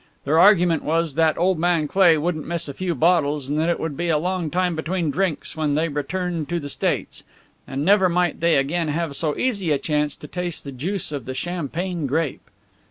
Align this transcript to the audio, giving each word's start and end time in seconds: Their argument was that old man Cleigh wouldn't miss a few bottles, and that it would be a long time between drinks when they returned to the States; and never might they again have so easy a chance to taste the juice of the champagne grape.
Their 0.23 0.39
argument 0.39 0.81
was 0.83 1.13
that 1.13 1.37
old 1.37 1.59
man 1.59 1.87
Cleigh 1.87 2.17
wouldn't 2.19 2.47
miss 2.47 2.67
a 2.67 2.73
few 2.73 2.95
bottles, 2.95 3.47
and 3.49 3.59
that 3.59 3.69
it 3.69 3.79
would 3.79 3.95
be 3.95 4.09
a 4.09 4.17
long 4.17 4.49
time 4.49 4.75
between 4.75 5.11
drinks 5.11 5.55
when 5.55 5.75
they 5.75 5.89
returned 5.89 6.49
to 6.49 6.59
the 6.59 6.69
States; 6.69 7.23
and 7.67 7.85
never 7.85 8.09
might 8.09 8.39
they 8.39 8.55
again 8.55 8.87
have 8.87 9.15
so 9.15 9.37
easy 9.37 9.69
a 9.69 9.77
chance 9.77 10.15
to 10.15 10.27
taste 10.27 10.63
the 10.63 10.71
juice 10.71 11.11
of 11.11 11.25
the 11.25 11.35
champagne 11.35 12.07
grape. 12.07 12.49